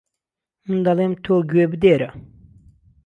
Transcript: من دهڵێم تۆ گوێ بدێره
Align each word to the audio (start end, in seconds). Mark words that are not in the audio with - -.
من 0.67 0.79
دهڵێم 0.85 1.13
تۆ 1.23 1.33
گوێ 1.49 1.65
بدێره 1.71 2.09